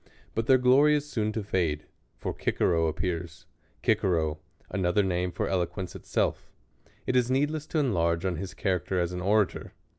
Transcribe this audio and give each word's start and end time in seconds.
Btit 0.35 0.47
their 0.47 0.57
glor}' 0.57 0.89
is 0.91 1.07
soon 1.07 1.31
to 1.33 1.43
fade; 1.43 1.85
for 2.17 2.35
Cicero 2.43 2.87
appears; 2.87 3.45
Cicero, 3.85 4.39
another 4.71 5.03
name 5.03 5.31
for 5.31 5.47
eloquence 5.47 5.95
itself. 5.95 6.49
Jt 7.07 7.15
is 7.15 7.29
needless 7.29 7.67
to 7.67 7.77
enlarge 7.77 8.25
on 8.25 8.37
his 8.37 8.55
character 8.55 8.99
a« 8.99 9.03
an 9.13 9.21
orator. 9.21 9.73